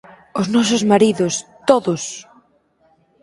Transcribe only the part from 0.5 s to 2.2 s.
nosos maridos, todos!